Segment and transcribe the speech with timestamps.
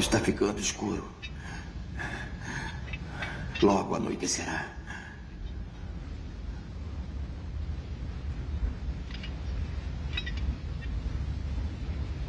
[0.00, 1.06] Está ficando escuro.
[3.60, 4.66] Logo anoitecerá.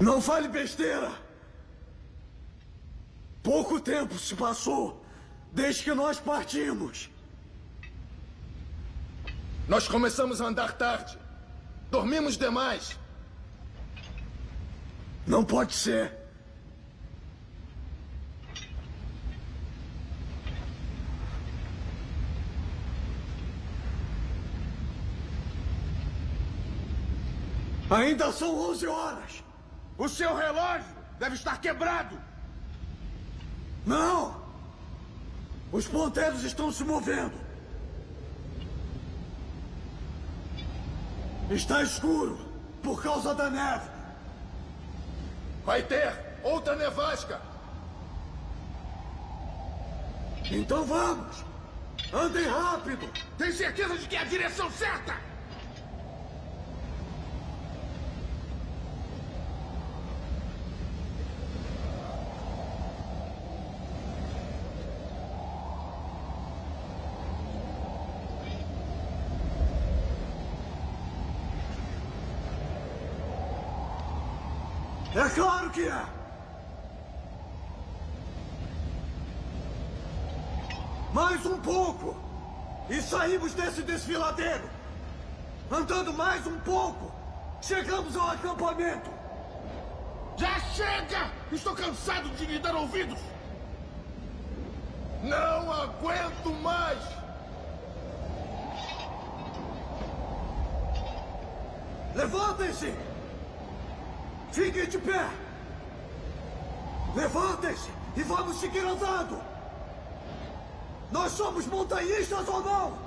[0.00, 1.12] Não fale besteira!
[3.42, 5.04] Pouco tempo se passou
[5.52, 7.10] desde que nós partimos.
[9.68, 11.18] Nós começamos a andar tarde.
[11.90, 12.98] Dormimos demais.
[15.26, 16.17] Não pode ser.
[27.90, 29.44] Ainda são 11 horas.
[29.96, 32.18] O seu relógio deve estar quebrado.
[33.86, 34.40] Não!
[35.72, 37.34] Os ponteiros estão se movendo.
[41.50, 42.38] Está escuro
[42.82, 43.88] por causa da neve.
[45.64, 47.40] Vai ter outra nevasca.
[50.50, 51.44] Então vamos!
[52.12, 53.10] Andem rápido!
[53.36, 55.14] Tem certeza de que é a direção certa?
[75.18, 76.04] É claro que é!
[81.12, 82.16] Mais um pouco!
[82.88, 84.62] E saímos desse desfiladeiro!
[85.72, 87.10] Andando mais um pouco!
[87.60, 89.10] Chegamos ao acampamento!
[90.36, 91.32] Já chega!
[91.50, 93.18] Estou cansado de lhe dar ouvidos!
[95.24, 97.00] Não aguento mais!
[102.14, 103.17] Levantem-se!
[104.52, 105.28] Fiquem de pé!
[107.14, 109.40] Levantem-se e vamos seguir andando!
[111.10, 112.98] Nós somos montanhistas ou não?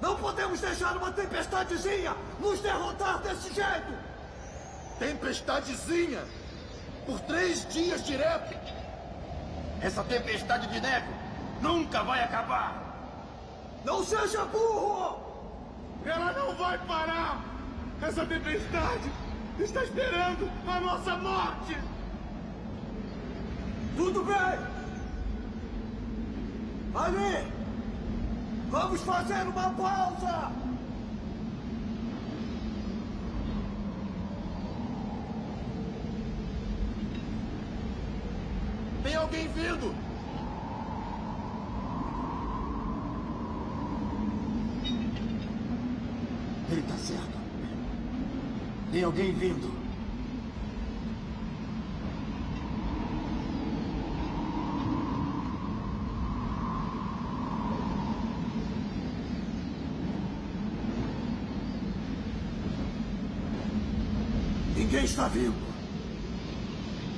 [0.00, 3.92] Não podemos deixar uma tempestadezinha nos derrotar desse jeito!
[4.98, 6.24] Tempestadezinha!
[7.06, 8.56] Por três dias direto!
[9.80, 11.08] Essa tempestade de neve
[11.60, 12.82] nunca vai acabar!
[13.84, 15.20] Não seja burro!
[16.04, 17.40] Ela não vai parar!
[18.00, 19.10] Essa tempestade
[19.58, 21.76] está esperando a nossa morte!
[23.96, 24.72] Tudo bem!
[26.94, 27.52] Ali!
[28.70, 30.52] Vamos fazer uma pausa!
[39.02, 39.94] Tem alguém vindo!
[46.70, 47.41] Ele está certo.
[48.92, 49.72] Tem alguém vindo.
[64.76, 65.54] Ninguém está vindo.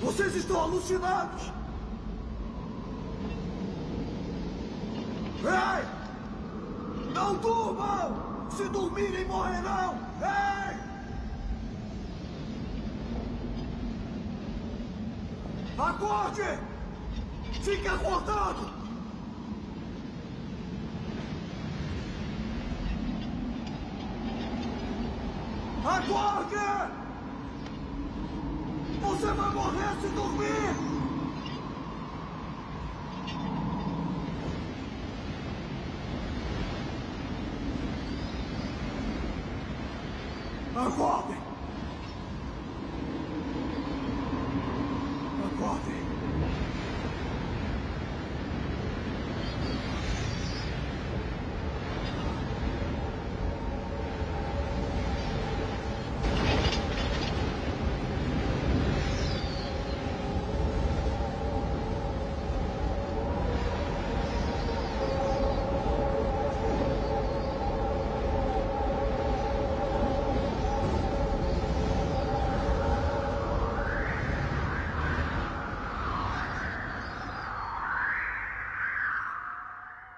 [0.00, 1.52] Vocês estão alucinados.
[5.44, 7.12] Ei!
[7.12, 8.48] Não durmam!
[8.56, 9.98] Se dormirem, morrerão!
[10.22, 10.87] Ei!
[15.78, 16.58] Acorde!
[17.62, 18.68] Fique acordado!
[25.84, 26.56] Acorde!
[29.00, 30.88] Você vai morrer se dormir!
[40.74, 41.17] Agora!